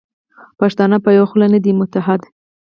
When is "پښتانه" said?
0.59-0.97